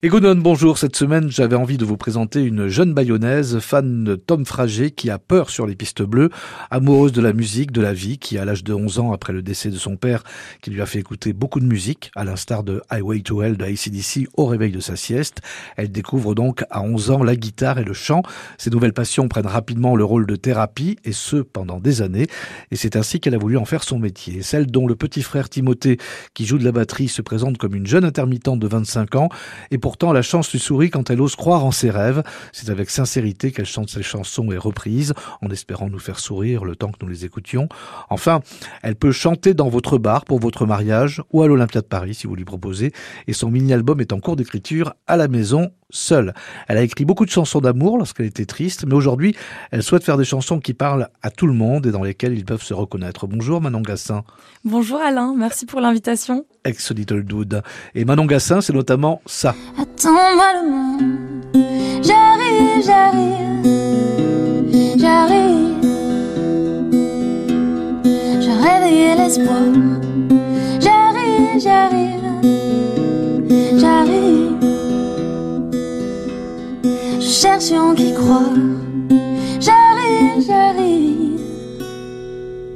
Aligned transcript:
Egonon, 0.00 0.36
bonjour. 0.36 0.78
Cette 0.78 0.94
semaine, 0.94 1.28
j'avais 1.28 1.56
envie 1.56 1.76
de 1.76 1.84
vous 1.84 1.96
présenter 1.96 2.40
une 2.44 2.68
jeune 2.68 2.94
bayonnaise, 2.94 3.58
fan 3.58 4.04
de 4.04 4.14
Tom 4.14 4.46
Frager, 4.46 4.92
qui 4.92 5.10
a 5.10 5.18
peur 5.18 5.50
sur 5.50 5.66
les 5.66 5.74
pistes 5.74 6.04
bleues, 6.04 6.30
amoureuse 6.70 7.10
de 7.10 7.20
la 7.20 7.32
musique, 7.32 7.72
de 7.72 7.80
la 7.80 7.92
vie, 7.92 8.16
qui, 8.16 8.38
à 8.38 8.44
l'âge 8.44 8.62
de 8.62 8.72
11 8.72 9.00
ans, 9.00 9.10
après 9.10 9.32
le 9.32 9.42
décès 9.42 9.70
de 9.70 9.76
son 9.76 9.96
père, 9.96 10.22
qui 10.62 10.70
lui 10.70 10.80
a 10.80 10.86
fait 10.86 11.00
écouter 11.00 11.32
beaucoup 11.32 11.58
de 11.58 11.64
musique, 11.64 12.12
à 12.14 12.22
l'instar 12.22 12.62
de 12.62 12.80
Highway 12.90 13.22
to 13.22 13.42
Hell 13.42 13.56
de 13.56 13.64
ACDC 13.64 14.28
au 14.36 14.46
réveil 14.46 14.70
de 14.70 14.78
sa 14.78 14.94
sieste. 14.94 15.40
Elle 15.76 15.90
découvre 15.90 16.36
donc 16.36 16.62
à 16.70 16.80
11 16.80 17.10
ans 17.10 17.24
la 17.24 17.34
guitare 17.34 17.80
et 17.80 17.84
le 17.84 17.92
chant. 17.92 18.22
Ses 18.56 18.70
nouvelles 18.70 18.92
passions 18.92 19.26
prennent 19.26 19.48
rapidement 19.48 19.96
le 19.96 20.04
rôle 20.04 20.28
de 20.28 20.36
thérapie, 20.36 20.96
et 21.02 21.12
ce, 21.12 21.38
pendant 21.38 21.80
des 21.80 22.02
années. 22.02 22.28
Et 22.70 22.76
c'est 22.76 22.94
ainsi 22.94 23.18
qu'elle 23.18 23.34
a 23.34 23.38
voulu 23.38 23.56
en 23.56 23.64
faire 23.64 23.82
son 23.82 23.98
métier. 23.98 24.42
Celle 24.42 24.68
dont 24.68 24.86
le 24.86 24.94
petit 24.94 25.22
frère 25.22 25.48
Timothée, 25.48 25.98
qui 26.34 26.46
joue 26.46 26.58
de 26.58 26.64
la 26.64 26.70
batterie, 26.70 27.08
se 27.08 27.20
présente 27.20 27.58
comme 27.58 27.74
une 27.74 27.88
jeune 27.88 28.04
intermittente 28.04 28.60
de 28.60 28.68
25 28.68 29.16
ans, 29.16 29.28
et 29.72 29.78
Pourtant, 29.88 30.12
la 30.12 30.20
chance 30.20 30.52
lui 30.52 30.58
sourit 30.58 30.90
quand 30.90 31.08
elle 31.08 31.22
ose 31.22 31.34
croire 31.34 31.64
en 31.64 31.70
ses 31.70 31.88
rêves. 31.88 32.22
C'est 32.52 32.68
avec 32.68 32.90
sincérité 32.90 33.52
qu'elle 33.52 33.64
chante 33.64 33.88
ses 33.88 34.02
chansons 34.02 34.52
et 34.52 34.58
reprises, 34.58 35.14
en 35.40 35.48
espérant 35.48 35.88
nous 35.88 35.98
faire 35.98 36.18
sourire 36.18 36.66
le 36.66 36.76
temps 36.76 36.92
que 36.92 36.98
nous 37.00 37.08
les 37.08 37.24
écoutions. 37.24 37.70
Enfin, 38.10 38.42
elle 38.82 38.96
peut 38.96 39.12
chanter 39.12 39.54
dans 39.54 39.70
votre 39.70 39.96
bar 39.96 40.26
pour 40.26 40.40
votre 40.40 40.66
mariage 40.66 41.22
ou 41.32 41.42
à 41.42 41.48
l'Olympia 41.48 41.80
de 41.80 41.86
Paris 41.86 42.12
si 42.12 42.26
vous 42.26 42.36
lui 42.36 42.44
proposez. 42.44 42.92
Et 43.28 43.32
son 43.32 43.50
mini-album 43.50 43.98
est 44.02 44.12
en 44.12 44.20
cours 44.20 44.36
d'écriture 44.36 44.92
à 45.06 45.16
la 45.16 45.26
maison 45.26 45.70
seule. 45.90 46.34
Elle 46.68 46.78
a 46.78 46.82
écrit 46.82 47.04
beaucoup 47.04 47.24
de 47.24 47.30
chansons 47.30 47.60
d'amour 47.60 47.98
lorsqu'elle 47.98 48.26
était 48.26 48.46
triste, 48.46 48.84
mais 48.86 48.94
aujourd'hui, 48.94 49.34
elle 49.70 49.82
souhaite 49.82 50.04
faire 50.04 50.16
des 50.16 50.24
chansons 50.24 50.60
qui 50.60 50.74
parlent 50.74 51.08
à 51.22 51.30
tout 51.30 51.46
le 51.46 51.52
monde 51.52 51.86
et 51.86 51.90
dans 51.90 52.02
lesquelles 52.02 52.36
ils 52.36 52.44
peuvent 52.44 52.62
se 52.62 52.74
reconnaître. 52.74 53.26
Bonjour 53.26 53.60
Manon 53.60 53.80
Gassin. 53.80 54.24
Bonjour 54.64 55.00
Alain, 55.00 55.34
merci 55.36 55.66
pour 55.66 55.80
l'invitation. 55.80 56.44
Ex 56.64 56.92
Little 56.92 57.24
Dude. 57.24 57.62
Et 57.94 58.04
Manon 58.04 58.26
Gassin, 58.26 58.60
c'est 58.60 58.74
notamment 58.74 59.22
ça. 59.26 59.54
Attends-moi 59.78 60.52
le 60.54 60.70
monde, 60.70 61.02
j'arrive, 62.04 62.84
j'arrive, 62.84 63.36
j'arrive. 64.98 65.58
L'espoir, 69.28 69.97
Qui 77.28 78.14
croire, 78.14 78.54
j'arrive, 79.60 80.46
j'arrive. 80.46 81.40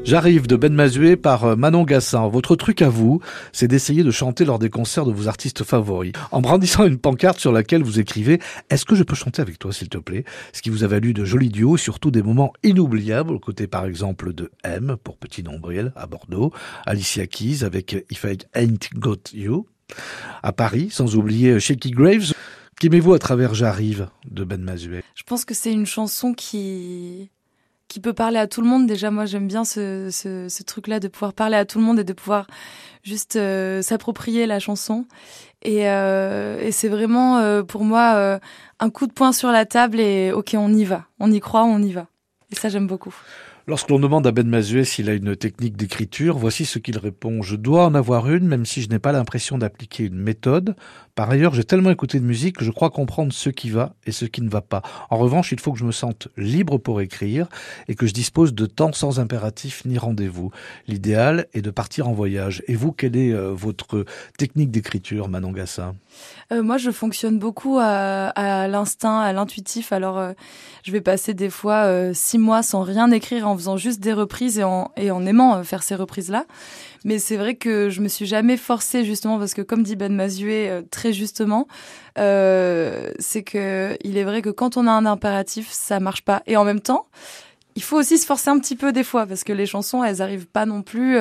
J'arrive 0.04 0.46
de 0.46 0.56
Ben 0.56 0.74
Mazué 0.74 1.16
par 1.16 1.44
euh, 1.46 1.56
Manon 1.56 1.84
Gassin. 1.84 2.28
Votre 2.28 2.54
truc 2.54 2.82
à 2.82 2.90
vous, 2.90 3.22
c'est 3.52 3.66
d'essayer 3.66 4.02
de 4.02 4.10
chanter 4.10 4.44
lors 4.44 4.58
des 4.58 4.68
concerts 4.68 5.06
de 5.06 5.10
vos 5.10 5.26
artistes 5.26 5.64
favoris, 5.64 6.12
en 6.32 6.42
brandissant 6.42 6.84
une 6.84 6.98
pancarte 6.98 7.40
sur 7.40 7.50
laquelle 7.50 7.82
vous 7.82 7.98
écrivez 7.98 8.40
«Est-ce 8.68 8.84
que 8.84 8.94
je 8.94 9.04
peux 9.04 9.14
chanter 9.14 9.40
avec 9.40 9.58
toi, 9.58 9.72
s'il 9.72 9.88
te 9.88 9.96
plaît?» 9.96 10.26
Ce 10.52 10.60
qui 10.60 10.68
vous 10.68 10.84
a 10.84 10.86
valu 10.86 11.14
de 11.14 11.24
jolis 11.24 11.48
duos, 11.48 11.78
surtout 11.78 12.10
des 12.10 12.22
moments 12.22 12.52
inoubliables, 12.62 13.32
aux 13.32 13.40
côtés 13.40 13.66
par 13.66 13.86
exemple 13.86 14.34
de 14.34 14.50
M, 14.64 14.96
pour 15.02 15.16
Petit 15.16 15.42
Nombril, 15.42 15.94
à 15.96 16.06
Bordeaux, 16.06 16.52
Alicia 16.84 17.26
Keys 17.26 17.64
avec 17.64 18.04
If 18.10 18.24
I 18.24 18.36
Ain't 18.54 18.90
Got 18.96 19.32
You, 19.32 19.64
à 20.42 20.52
Paris, 20.52 20.88
sans 20.90 21.16
oublier 21.16 21.58
Shaky 21.58 21.92
Graves. 21.92 22.34
Qu'aimez-vous 22.82 23.14
à 23.14 23.20
travers 23.20 23.54
J'arrive 23.54 24.08
de 24.28 24.42
Ben 24.42 24.60
Mazué 24.60 25.04
Je 25.14 25.22
pense 25.22 25.44
que 25.44 25.54
c'est 25.54 25.72
une 25.72 25.86
chanson 25.86 26.34
qui 26.34 27.30
qui 27.86 28.00
peut 28.00 28.12
parler 28.12 28.38
à 28.38 28.48
tout 28.48 28.60
le 28.60 28.66
monde. 28.66 28.88
Déjà, 28.88 29.12
moi, 29.12 29.24
j'aime 29.24 29.46
bien 29.46 29.64
ce, 29.64 30.08
ce, 30.10 30.62
truc-là 30.64 30.98
de 30.98 31.06
pouvoir 31.06 31.32
parler 31.32 31.54
à 31.54 31.64
tout 31.64 31.78
le 31.78 31.84
monde 31.84 32.00
et 32.00 32.04
de 32.04 32.12
pouvoir 32.12 32.48
juste 33.04 33.36
euh, 33.36 33.82
s'approprier 33.82 34.46
la 34.46 34.58
chanson. 34.58 35.06
Et, 35.62 35.88
euh, 35.88 36.58
et 36.60 36.72
c'est 36.72 36.88
vraiment 36.88 37.38
euh, 37.38 37.62
pour 37.62 37.84
moi 37.84 38.40
un 38.80 38.90
coup 38.90 39.06
de 39.06 39.12
poing 39.12 39.30
sur 39.30 39.52
la 39.52 39.64
table 39.64 40.00
et 40.00 40.32
ok, 40.32 40.56
on 40.58 40.74
y 40.74 40.82
va, 40.82 41.04
on 41.20 41.30
y 41.30 41.38
croit, 41.38 41.62
on 41.62 41.80
y 41.80 41.92
va. 41.92 42.08
Et 42.50 42.56
ça, 42.56 42.68
j'aime 42.68 42.88
beaucoup. 42.88 43.14
Lorsque 43.68 43.90
l'on 43.90 44.00
demande 44.00 44.26
à 44.26 44.32
Ben 44.32 44.48
Mazué 44.48 44.84
s'il 44.84 45.08
a 45.08 45.14
une 45.14 45.36
technique 45.36 45.76
d'écriture, 45.76 46.36
voici 46.36 46.64
ce 46.64 46.80
qu'il 46.80 46.98
répond. 46.98 47.42
Je 47.42 47.54
dois 47.54 47.86
en 47.86 47.94
avoir 47.94 48.28
une, 48.28 48.48
même 48.48 48.66
si 48.66 48.82
je 48.82 48.88
n'ai 48.88 48.98
pas 48.98 49.12
l'impression 49.12 49.56
d'appliquer 49.56 50.04
une 50.04 50.18
méthode. 50.18 50.74
Par 51.14 51.30
ailleurs, 51.30 51.54
j'ai 51.54 51.62
tellement 51.62 51.90
écouté 51.90 52.18
de 52.18 52.24
musique 52.24 52.56
que 52.56 52.64
je 52.64 52.70
crois 52.70 52.90
comprendre 52.90 53.32
ce 53.32 53.50
qui 53.50 53.70
va 53.70 53.94
et 54.06 54.12
ce 54.12 54.24
qui 54.24 54.40
ne 54.40 54.48
va 54.48 54.62
pas. 54.62 54.82
En 55.10 55.18
revanche, 55.18 55.52
il 55.52 55.60
faut 55.60 55.70
que 55.72 55.78
je 55.78 55.84
me 55.84 55.92
sente 55.92 56.28
libre 56.36 56.78
pour 56.78 57.00
écrire 57.02 57.48
et 57.86 57.94
que 57.94 58.06
je 58.06 58.14
dispose 58.14 58.54
de 58.54 58.66
temps 58.66 58.92
sans 58.92 59.20
impératif 59.20 59.84
ni 59.84 59.98
rendez-vous. 59.98 60.50
L'idéal 60.88 61.46
est 61.52 61.60
de 61.60 61.70
partir 61.70 62.08
en 62.08 62.12
voyage. 62.14 62.62
Et 62.66 62.74
vous, 62.74 62.92
quelle 62.92 63.16
est 63.16 63.32
euh, 63.32 63.52
votre 63.52 64.06
technique 64.38 64.70
d'écriture, 64.70 65.28
Manon 65.28 65.52
Gassin? 65.52 65.94
Euh, 66.50 66.62
moi, 66.62 66.78
je 66.78 66.90
fonctionne 66.90 67.38
beaucoup 67.38 67.78
à, 67.78 68.66
l'instinct, 68.68 69.20
à 69.20 69.32
l'intuitif. 69.32 69.92
Alors, 69.92 70.18
euh, 70.18 70.32
je 70.82 70.92
vais 70.92 71.02
passer 71.02 71.34
des 71.34 71.50
fois 71.50 72.12
six 72.14 72.38
mois 72.38 72.62
sans 72.62 72.82
rien 72.82 73.10
écrire, 73.10 73.46
en 73.46 73.51
faisant 73.56 73.76
juste 73.76 74.00
des 74.00 74.12
reprises 74.12 74.58
et 74.58 74.64
en, 74.64 74.90
et 74.96 75.10
en 75.10 75.24
aimant 75.26 75.56
euh, 75.56 75.62
faire 75.62 75.82
ces 75.82 75.94
reprises-là. 75.94 76.46
Mais 77.04 77.18
c'est 77.18 77.36
vrai 77.36 77.54
que 77.56 77.90
je 77.90 78.00
me 78.00 78.08
suis 78.08 78.26
jamais 78.26 78.56
forcée, 78.56 79.04
justement, 79.04 79.38
parce 79.38 79.54
que 79.54 79.62
comme 79.62 79.82
dit 79.82 79.96
Ben 79.96 80.12
Mazué 80.12 80.70
euh, 80.70 80.82
très 80.90 81.12
justement, 81.12 81.66
euh, 82.18 83.12
c'est 83.18 83.42
que 83.42 83.96
il 84.04 84.16
est 84.16 84.24
vrai 84.24 84.42
que 84.42 84.50
quand 84.50 84.76
on 84.76 84.86
a 84.86 84.90
un 84.92 85.06
impératif, 85.06 85.70
ça 85.70 86.00
marche 86.00 86.22
pas. 86.22 86.42
Et 86.46 86.56
en 86.56 86.64
même 86.64 86.80
temps, 86.80 87.06
il 87.74 87.82
faut 87.82 87.96
aussi 87.96 88.18
se 88.18 88.26
forcer 88.26 88.50
un 88.50 88.58
petit 88.58 88.76
peu 88.76 88.92
des 88.92 89.04
fois 89.04 89.26
parce 89.26 89.44
que 89.44 89.52
les 89.52 89.66
chansons 89.66 90.04
elles 90.04 90.20
arrivent 90.20 90.46
pas 90.46 90.66
non 90.66 90.82
plus 90.82 91.16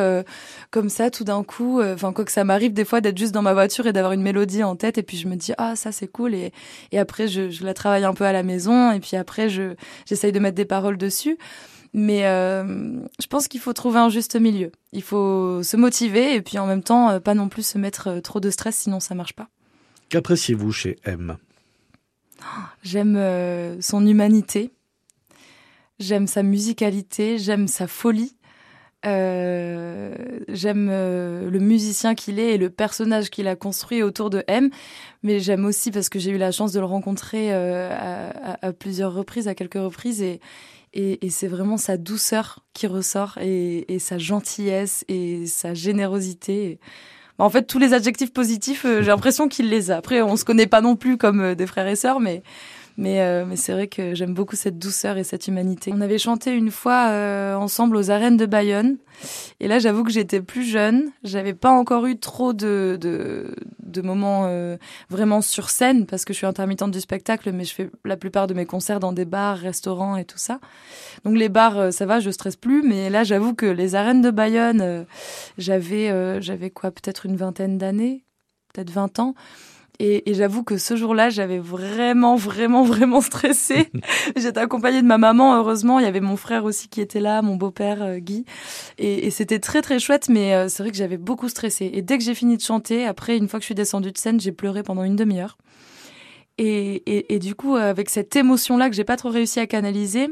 comme 0.70 0.90
ça 0.90 1.10
tout 1.10 1.24
d'un 1.24 1.44
coup 1.44 1.82
enfin 1.82 2.12
quoi 2.12 2.26
que 2.26 2.32
ça 2.32 2.44
m'arrive 2.44 2.74
des 2.74 2.84
fois 2.84 3.00
d'être 3.00 3.18
juste 3.18 3.32
dans 3.32 3.42
ma 3.42 3.54
voiture 3.54 3.88
et 3.88 3.94
d'avoir 3.94 4.12
une 4.12 4.22
mélodie 4.22 4.64
en 4.64 4.76
tête 4.76 4.98
et 4.98 5.04
puis 5.04 5.16
je 5.16 5.30
me 5.30 5.36
dis 5.36 5.54
ah 5.58 5.78
ça 5.78 5.92
c'est 5.92 6.08
cool 6.08 6.34
et, 6.36 6.52
et 6.92 7.00
après 7.00 7.28
je, 7.28 7.50
je 7.50 7.64
la 7.64 7.74
travaille 7.74 8.04
un 8.04 8.14
peu 8.14 8.26
à 8.26 8.34
la 8.34 8.44
maison 8.44 8.92
et 8.92 9.00
puis 9.00 9.16
après 9.16 9.48
je 9.48 9.76
j'essaye 10.06 10.34
de 10.34 10.40
mettre 10.40 10.56
des 10.56 10.66
paroles 10.66 10.98
dessus 10.98 11.38
mais 11.94 12.26
euh, 12.26 12.96
je 13.20 13.28
pense 13.28 13.48
qu'il 13.48 13.60
faut 13.60 13.74
trouver 13.74 14.00
un 14.00 14.10
juste 14.10 14.36
milieu. 14.36 14.72
Il 14.94 15.04
faut 15.04 15.62
se 15.64 15.78
motiver 15.78 16.36
et 16.36 16.42
puis 16.42 16.58
en 16.58 16.68
même 16.68 16.84
temps 16.84 17.10
euh, 17.10 17.20
pas 17.20 17.34
non 17.34 17.50
plus 17.50 17.66
se 17.66 17.78
mettre 17.78 18.08
euh, 18.08 18.22
trop 18.22 18.40
de 18.40 18.50
stress 18.50 18.76
sinon 18.76 19.00
ça 19.00 19.16
marche 19.16 19.34
pas. 19.34 19.50
Qu'appréciez-vous 20.10 20.72
chez 20.72 20.98
M? 21.06 21.38
J'aime 22.82 23.80
son 23.82 24.06
humanité. 24.06 24.72
J'aime 26.00 26.26
sa 26.26 26.42
musicalité, 26.42 27.38
j'aime 27.38 27.68
sa 27.68 27.86
folie. 27.88 28.36
Euh, 29.06 30.14
j'aime 30.48 30.90
euh, 30.92 31.50
le 31.50 31.60
musicien 31.60 32.14
qu'il 32.14 32.40
est 32.40 32.54
et 32.54 32.58
le 32.58 32.70
personnage 32.70 33.32
qu'il 33.32 33.48
a 33.48 33.56
construit 33.56 34.04
autour 34.04 34.30
de 34.30 34.44
M, 34.48 34.70
mais 35.24 35.40
j'aime 35.40 35.66
aussi 35.66 35.90
parce 35.90 36.10
que 36.10 36.20
j'ai 36.20 36.32
eu 36.32 36.38
la 36.38 36.52
chance 36.52 36.72
de 36.72 36.80
le 36.80 36.86
rencontrer 36.86 37.52
euh, 37.52 37.90
à, 37.92 38.52
à, 38.52 38.68
à, 38.68 38.74
plusieurs 38.74 39.14
reprises, 39.14 39.48
à 39.48 39.56
quelques 39.56 39.74
reprises, 39.74 40.22
et, 40.22 40.40
et, 40.94 41.26
et 41.26 41.30
c'est 41.30 41.48
vraiment 41.48 41.78
sa 41.78 41.98
douceur 41.98 42.60
qui 42.74 42.88
ressort 42.88 43.38
et, 43.40 43.94
et, 43.94 44.00
sa 44.00 44.18
gentillesse 44.18 45.06
et 45.08 45.46
sa 45.48 45.74
générosité. 45.74 46.80
En 47.38 47.50
fait, 47.50 47.64
tous 47.64 47.80
les 47.80 47.94
adjectifs 47.94 48.34
positifs, 48.34 48.86
euh, 48.86 49.02
j'ai 49.02 49.08
l'impression 49.12 49.48
qu'il 49.48 49.70
les 49.70 49.92
a. 49.92 49.98
Après, 49.98 50.22
on 50.22 50.36
se 50.36 50.46
connaît 50.46 50.68
pas 50.68 50.82
non 50.82 50.96
plus 50.96 51.18
comme 51.18 51.42
euh, 51.42 51.56
des 51.56 51.66
frères 51.66 51.88
et 51.88 51.96
sœurs, 51.96 52.20
mais 52.20 52.44
mais, 52.98 53.22
euh, 53.22 53.46
mais 53.46 53.56
c'est 53.56 53.72
vrai 53.72 53.88
que 53.88 54.14
j'aime 54.14 54.34
beaucoup 54.34 54.56
cette 54.56 54.78
douceur 54.78 55.18
et 55.18 55.24
cette 55.24 55.48
humanité. 55.48 55.92
On 55.94 56.02
avait 56.02 56.18
chanté 56.18 56.52
une 56.52 56.72
fois 56.72 57.10
euh, 57.10 57.56
ensemble 57.56 57.96
aux 57.96 58.12
arènes 58.12 58.38
de 58.38 58.46
Bayonne. 58.46 58.98
Et 59.60 59.68
là, 59.68 59.80
j'avoue 59.80 60.04
que 60.04 60.12
j'étais 60.12 60.42
plus 60.42 60.64
jeune. 60.64 61.12
J'avais 61.24 61.54
pas 61.54 61.72
encore 61.72 62.06
eu 62.06 62.18
trop 62.18 62.54
de, 62.54 62.98
de, 63.00 63.56
de 63.84 64.02
moments 64.02 64.46
euh, 64.46 64.78
vraiment 65.10 65.42
sur 65.42 65.70
scène 65.70 66.06
parce 66.06 66.26
que 66.26 66.34
je 66.34 66.38
suis 66.38 66.48
intermittente 66.48 66.92
du 66.92 67.00
spectacle, 67.00 67.52
mais 67.52 67.64
je 67.64 67.74
fais 67.74 67.90
la 68.04 68.18
plupart 68.18 68.48
de 68.48 68.54
mes 68.54 68.66
concerts 68.66 69.00
dans 69.00 69.14
des 69.14 69.26
bars, 69.26 69.58
restaurants 69.58 70.18
et 70.18 70.26
tout 70.26 70.40
ça. 70.40 70.60
Donc 71.24 71.38
les 71.38 71.50
bars, 71.50 71.94
ça 71.94 72.06
va, 72.06 72.20
je 72.20 72.30
stresse 72.30 72.56
plus. 72.56 72.84
Mais 72.84 73.10
là, 73.10 73.24
j'avoue 73.24 73.54
que 73.54 73.66
les 73.66 73.96
arènes 73.96 74.22
de 74.22 74.32
Bayonne, 74.32 75.06
j'avais 75.58 76.42
j'avais 76.42 76.70
quoi, 76.70 76.92
peut-être 76.92 77.26
une 77.26 77.36
vingtaine 77.36 77.78
d'années, 77.78 78.24
peut-être 78.74 78.90
20 78.90 79.20
ans. 79.20 79.36
Et, 80.04 80.32
et 80.32 80.34
j'avoue 80.34 80.64
que 80.64 80.78
ce 80.78 80.96
jour-là, 80.96 81.30
j'avais 81.30 81.60
vraiment, 81.60 82.36
vraiment, 82.36 82.84
vraiment 82.84 83.22
stressé. 83.22 83.92
J'étais 84.36 84.60
accompagnée 84.60 85.04
de 85.04 85.08
ma 85.08 85.20
maman, 85.20 85.56
heureusement. 85.56 86.00
Il 86.00 86.06
y 86.06 86.08
avait 86.08 86.22
mon 86.22 86.38
frère 86.38 86.66
aussi 86.66 86.90
qui 86.90 87.02
était 87.02 87.20
là, 87.20 87.44
mon 87.44 87.56
beau-père 87.56 88.02
euh, 88.02 88.18
Guy. 88.18 88.44
Et, 88.98 89.28
et 89.28 89.30
c'était 89.30 89.60
très, 89.60 89.84
très 89.84 90.00
chouette, 90.00 90.28
mais 90.28 90.56
euh, 90.56 90.70
c'est 90.70 90.82
vrai 90.82 90.92
que 90.92 90.98
j'avais 90.98 91.18
beaucoup 91.18 91.50
stressé. 91.50 91.92
Et 91.94 92.02
dès 92.02 92.18
que 92.18 92.24
j'ai 92.24 92.34
fini 92.34 92.58
de 92.58 92.64
chanter, 92.64 93.06
après, 93.06 93.38
une 93.38 93.48
fois 93.48 93.60
que 93.60 93.62
je 93.62 93.68
suis 93.68 93.76
descendue 93.76 94.12
de 94.12 94.18
scène, 94.18 94.40
j'ai 94.40 94.52
pleuré 94.52 94.82
pendant 94.82 95.04
une 95.04 95.16
demi-heure. 95.16 95.56
Et, 96.58 97.04
et, 97.06 97.36
et, 97.36 97.38
du 97.38 97.54
coup, 97.54 97.76
avec 97.76 98.10
cette 98.10 98.36
émotion-là 98.36 98.90
que 98.90 98.96
j'ai 98.96 99.04
pas 99.04 99.18
trop 99.18 99.30
réussi 99.30 99.60
à 99.60 99.68
canaliser, 99.68 100.30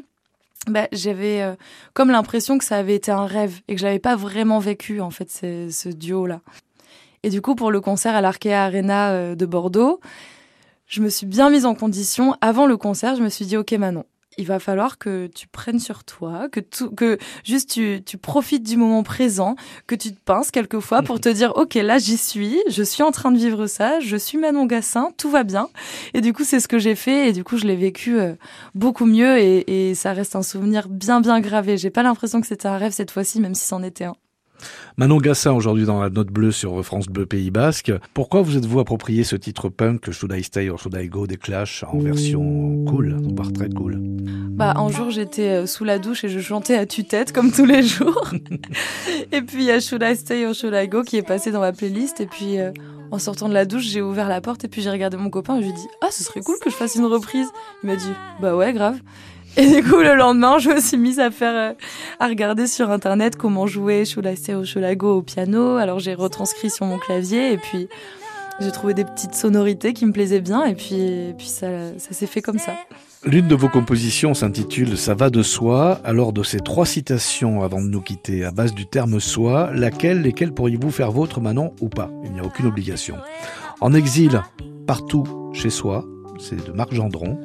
bah, 0.65 0.87
j'avais 0.91 1.43
euh, 1.43 1.53
comme 1.93 2.09
l'impression 2.09 2.57
que 2.57 2.65
ça 2.65 2.77
avait 2.77 2.95
été 2.95 3.11
un 3.11 3.27
rêve 3.27 3.61
et 3.67 3.75
que 3.75 3.81
je 3.81 3.85
l'avais 3.85 3.99
pas 3.99 4.15
vraiment 4.15 4.57
vécu 4.57 4.99
en 4.99 5.11
fait 5.11 5.29
ce, 5.29 5.69
ce 5.69 5.89
duo 5.89 6.25
là. 6.25 6.41
Et 7.23 7.29
du 7.29 7.41
coup, 7.41 7.55
pour 7.55 7.71
le 7.71 7.81
concert 7.81 8.15
à 8.15 8.21
l'Arkea 8.21 8.53
Arena 8.53 9.11
euh, 9.11 9.35
de 9.35 9.45
Bordeaux, 9.45 9.99
je 10.87 11.01
me 11.01 11.09
suis 11.09 11.25
bien 11.25 11.49
mise 11.49 11.65
en 11.65 11.75
condition. 11.75 12.35
Avant 12.41 12.65
le 12.65 12.77
concert, 12.77 13.15
je 13.15 13.21
me 13.21 13.29
suis 13.29 13.45
dit, 13.45 13.57
OK, 13.57 13.71
Manon, 13.73 14.05
il 14.39 14.45
va 14.45 14.59
falloir 14.59 14.97
que 14.97 15.27
tu 15.27 15.47
prennes 15.47 15.79
sur 15.79 16.05
toi, 16.05 16.47
que 16.49 16.61
tout, 16.61 16.91
que 16.91 17.17
juste 17.43 17.71
tu, 17.71 18.01
tu 18.05 18.17
profites 18.17 18.63
du 18.63 18.77
moment 18.77 19.03
présent, 19.03 19.55
que 19.85 19.95
tu 19.95 20.13
te 20.13 20.19
pinces 20.19 20.49
quelquefois 20.49 21.01
pour 21.01 21.19
te 21.21 21.27
dire, 21.29 21.51
ok, 21.57 21.75
là 21.75 21.97
j'y 21.97 22.15
suis, 22.15 22.57
je 22.69 22.81
suis 22.81 23.03
en 23.03 23.11
train 23.11 23.31
de 23.31 23.37
vivre 23.37 23.67
ça, 23.67 23.99
je 23.99 24.15
suis 24.15 24.37
Manon 24.37 24.65
Gassin, 24.65 25.11
tout 25.17 25.29
va 25.29 25.43
bien. 25.43 25.67
Et 26.13 26.21
du 26.21 26.31
coup, 26.31 26.45
c'est 26.45 26.61
ce 26.61 26.69
que 26.69 26.79
j'ai 26.79 26.95
fait 26.95 27.29
et 27.29 27.33
du 27.33 27.43
coup, 27.43 27.57
je 27.57 27.67
l'ai 27.67 27.75
vécu 27.75 28.17
euh, 28.17 28.33
beaucoup 28.75 29.05
mieux 29.05 29.37
et, 29.37 29.89
et 29.89 29.95
ça 29.95 30.13
reste 30.13 30.35
un 30.37 30.43
souvenir 30.43 30.87
bien 30.87 31.19
bien 31.19 31.41
gravé. 31.41 31.77
J'ai 31.77 31.89
pas 31.89 32.03
l'impression 32.03 32.39
que 32.39 32.47
c'était 32.47 32.67
un 32.67 32.77
rêve 32.77 32.93
cette 32.93 33.11
fois-ci, 33.11 33.41
même 33.41 33.55
si 33.55 33.65
c'en 33.65 33.83
était 33.83 34.05
un. 34.05 34.15
Manon 34.97 35.17
Gassin 35.17 35.51
aujourd'hui 35.51 35.85
dans 35.85 36.01
la 36.01 36.09
note 36.09 36.27
bleue 36.27 36.51
sur 36.51 36.83
France 36.83 37.07
Bleu 37.07 37.25
Pays 37.25 37.51
Basque. 37.51 37.91
Pourquoi 38.13 38.41
vous 38.41 38.57
êtes-vous 38.57 38.79
approprié 38.79 39.23
ce 39.23 39.35
titre 39.35 39.69
punk, 39.69 40.11
Should 40.11 40.33
I 40.33 40.43
Stay 40.43 40.69
or 40.69 40.79
Should 40.79 40.95
I 40.95 41.07
Go 41.07 41.27
des 41.27 41.37
Clash 41.37 41.83
en 41.91 41.99
version 41.99 42.85
cool, 42.85 43.17
par 43.35 43.51
très 43.53 43.69
cool? 43.69 43.97
Bah 44.51 44.73
un 44.75 44.89
jour 44.89 45.09
j'étais 45.09 45.49
euh, 45.49 45.65
sous 45.65 45.85
la 45.85 45.99
douche 45.99 46.23
et 46.23 46.29
je 46.29 46.39
chantais 46.39 46.75
à 46.75 46.85
tue-tête 46.85 47.31
comme 47.31 47.51
tous 47.51 47.65
les 47.65 47.83
jours. 47.83 48.31
et 49.31 49.41
puis 49.41 49.59
il 49.59 49.65
y 49.65 49.71
a 49.71 49.79
Should 49.79 50.03
I 50.03 50.15
Stay 50.15 50.45
or 50.45 50.53
Should 50.53 50.73
I 50.75 50.87
Go 50.87 51.03
qui 51.03 51.17
est 51.17 51.23
passé 51.23 51.51
dans 51.51 51.61
ma 51.61 51.71
playlist 51.71 52.19
et 52.19 52.25
puis 52.25 52.59
euh, 52.59 52.71
en 53.11 53.19
sortant 53.19 53.47
de 53.47 53.53
la 53.53 53.65
douche 53.65 53.83
j'ai 53.83 54.01
ouvert 54.01 54.27
la 54.27 54.41
porte 54.41 54.65
et 54.65 54.67
puis 54.67 54.81
j'ai 54.81 54.91
regardé 54.91 55.17
mon 55.17 55.29
copain 55.29 55.57
et 55.57 55.61
je 55.61 55.65
lui 55.65 55.71
ai 55.71 55.75
dit 55.75 55.87
ah 56.01 56.07
ce 56.11 56.23
serait 56.23 56.41
cool 56.41 56.57
que 56.61 56.69
je 56.69 56.75
fasse 56.75 56.95
une 56.95 57.05
reprise. 57.05 57.47
Il 57.83 57.89
m'a 57.89 57.95
dit 57.95 58.11
bah 58.41 58.55
ouais 58.55 58.73
grave. 58.73 58.99
Et 59.59 59.81
du 59.81 59.83
coup, 59.83 59.97
le 59.97 60.15
lendemain, 60.15 60.57
je 60.57 60.69
me 60.69 60.79
suis 60.79 60.95
mise 60.95 61.19
à 61.19 61.31
faire, 61.31 61.53
euh, 61.53 61.73
à 62.21 62.27
regarder 62.27 62.65
sur 62.65 62.91
internet 62.91 63.35
comment 63.35 63.67
jouer 63.67 64.05
Should 64.05 64.25
I 64.25 64.37
Stay 64.37 64.53
or 64.53 64.63
Should 64.63 64.85
I 64.85 64.95
Go 64.95 65.17
au 65.17 65.21
piano. 65.21 65.75
Alors 65.75 65.99
j'ai 65.99 66.13
retranscrit 66.13 66.69
sur 66.69 66.85
mon 66.85 66.97
clavier 66.97 67.51
et 67.51 67.57
puis 67.57 67.89
j'ai 68.61 68.71
trouvé 68.71 68.93
des 68.93 69.03
petites 69.03 69.35
sonorités 69.35 69.91
qui 69.91 70.05
me 70.05 70.13
plaisaient 70.13 70.39
bien 70.39 70.63
et 70.63 70.75
puis, 70.75 71.33
puis 71.37 71.47
ça, 71.47 71.67
ça 71.97 72.13
s'est 72.13 72.25
fait 72.25 72.41
comme 72.41 72.57
ça. 72.57 72.71
L'une 73.25 73.49
de 73.49 73.55
vos 73.55 73.67
compositions 73.67 74.33
s'intitule 74.33 74.97
Ça 74.97 75.13
va 75.13 75.29
de 75.29 75.43
soi. 75.43 75.99
Alors 76.05 76.31
de 76.31 76.41
ces 76.41 76.59
trois 76.59 76.85
citations 76.85 77.61
avant 77.61 77.81
de 77.81 77.87
nous 77.87 78.01
quitter, 78.01 78.45
à 78.45 78.51
base 78.51 78.73
du 78.73 78.85
terme 78.85 79.19
soi, 79.19 79.71
laquelle, 79.73 80.21
lesquelles 80.21 80.53
pourriez-vous 80.53 80.89
faire 80.89 81.11
vôtre, 81.11 81.41
Manon, 81.41 81.73
ou 81.81 81.89
pas? 81.89 82.09
Il 82.23 82.31
n'y 82.31 82.39
a 82.39 82.45
aucune 82.45 82.67
obligation. 82.67 83.17
En 83.81 83.93
exil, 83.93 84.41
partout, 84.87 85.51
chez 85.51 85.69
soi, 85.69 86.05
c'est 86.39 86.65
de 86.65 86.71
Marc 86.71 86.93
Gendron 86.93 87.37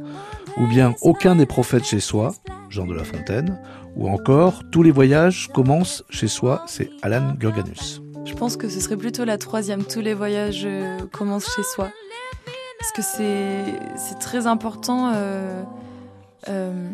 ou 0.59 0.67
bien 0.67 0.95
Aucun 1.03 1.37
des 1.37 1.47
prophètes 1.47 1.85
chez 1.85 2.01
soi, 2.01 2.35
Jean 2.69 2.87
de 2.87 2.95
La 2.95 3.05
Fontaine, 3.05 3.59
ou 3.97 4.09
encore 4.09 4.63
Tous 4.71 4.83
les 4.83 4.91
voyages 4.91 5.49
commencent 5.53 6.05
chez 6.11 6.29
soi, 6.29 6.63
c'est 6.67 6.91
Alan 7.03 7.35
Gurganus. 7.39 8.03
Je 8.25 8.35
pense 8.35 8.57
que 8.57 8.69
ce 8.69 8.81
serait 8.81 8.97
plutôt 8.97 9.25
la 9.25 9.39
troisième, 9.39 9.85
Tous 9.85 10.01
les 10.01 10.15
voyages 10.15 10.65
euh, 10.65 10.99
commencent 11.13 11.55
chez 11.55 11.63
soi. 11.63 11.91
Parce 12.79 12.93
que 12.93 13.03
c'est 13.03 14.19
très 14.19 14.47
important. 14.47 15.13
Euh, 15.15 15.63
euh, 16.49 16.91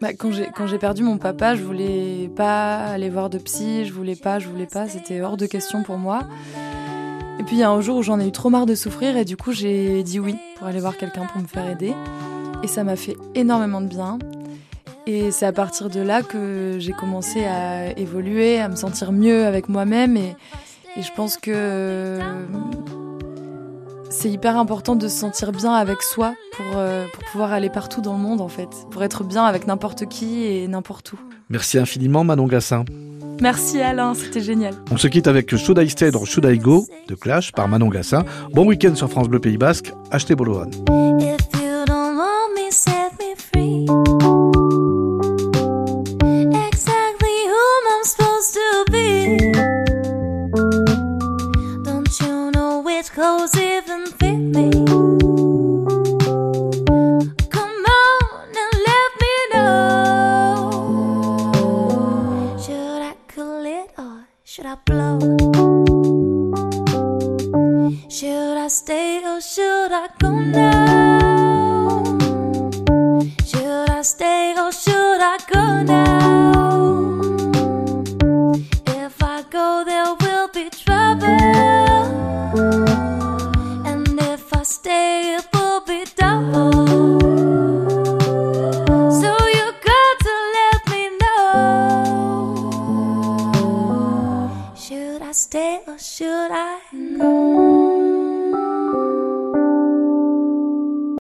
bah, 0.00 0.08
quand 0.12 0.66
j'ai 0.66 0.78
perdu 0.78 1.02
mon 1.02 1.16
papa, 1.16 1.54
je 1.54 1.62
voulais 1.62 2.30
pas 2.36 2.84
aller 2.86 3.08
voir 3.08 3.30
de 3.30 3.38
psy, 3.38 3.86
je 3.86 3.92
voulais 3.92 4.16
pas, 4.16 4.38
je 4.38 4.48
voulais 4.48 4.66
pas, 4.66 4.86
c'était 4.86 5.22
hors 5.22 5.38
de 5.38 5.46
question 5.46 5.82
pour 5.82 5.96
moi. 5.96 6.20
Et 7.38 7.42
puis 7.44 7.56
il 7.56 7.58
y 7.60 7.62
a 7.62 7.70
un 7.70 7.80
jour 7.80 7.96
où 7.96 8.02
j'en 8.02 8.20
ai 8.20 8.28
eu 8.28 8.32
trop 8.32 8.50
marre 8.50 8.66
de 8.66 8.74
souffrir 8.74 9.16
et 9.16 9.24
du 9.24 9.36
coup 9.36 9.52
j'ai 9.52 10.02
dit 10.02 10.20
oui 10.20 10.36
pour 10.56 10.66
aller 10.66 10.80
voir 10.80 10.96
quelqu'un 10.96 11.26
pour 11.26 11.40
me 11.40 11.46
faire 11.46 11.68
aider. 11.68 11.94
Et 12.64 12.66
ça 12.66 12.82
m'a 12.82 12.96
fait 12.96 13.18
énormément 13.34 13.82
de 13.82 13.88
bien. 13.88 14.18
Et 15.06 15.30
c'est 15.32 15.44
à 15.44 15.52
partir 15.52 15.90
de 15.90 16.00
là 16.00 16.22
que 16.22 16.78
j'ai 16.78 16.92
commencé 16.92 17.44
à 17.44 17.90
évoluer, 17.98 18.58
à 18.58 18.70
me 18.70 18.74
sentir 18.74 19.12
mieux 19.12 19.44
avec 19.44 19.68
moi-même. 19.68 20.16
Et, 20.16 20.34
et, 20.96 21.02
je 21.02 21.12
pense 21.14 21.36
que 21.36 22.18
c'est 24.08 24.30
hyper 24.30 24.56
important 24.56 24.96
de 24.96 25.08
se 25.08 25.18
sentir 25.18 25.52
bien 25.52 25.74
avec 25.74 26.00
soi 26.00 26.32
pour, 26.52 26.64
euh, 26.76 27.04
pour 27.12 27.22
pouvoir 27.24 27.52
aller 27.52 27.68
partout 27.68 28.00
dans 28.00 28.14
le 28.14 28.22
monde, 28.22 28.40
en 28.40 28.48
fait. 28.48 28.70
Pour 28.90 29.02
être 29.02 29.24
bien 29.24 29.44
avec 29.44 29.66
n'importe 29.66 30.06
qui 30.06 30.44
et 30.46 30.66
n'importe 30.66 31.12
où. 31.12 31.18
Merci 31.50 31.78
infiniment, 31.78 32.24
Manon 32.24 32.46
Gassin. 32.46 32.86
Merci 33.42 33.82
Alain, 33.82 34.14
c'était 34.14 34.40
génial. 34.40 34.72
On 34.90 34.96
se 34.96 35.08
quitte 35.08 35.26
avec 35.26 35.54
Should 35.54 35.78
I 35.78 35.90
Stay 35.90 36.16
or 36.16 36.26
Should 36.26 36.46
I 36.46 36.58
Go 36.58 36.86
de 37.08 37.14
Clash 37.14 37.52
par 37.52 37.68
Manon 37.68 37.88
Gassin. 37.88 38.24
Bon 38.54 38.64
week-end 38.64 38.94
sur 38.94 39.10
France 39.10 39.28
Bleu 39.28 39.38
Pays 39.38 39.58
Basque. 39.58 39.92
Achetez 40.10 40.34
Bolohan. 40.34 40.70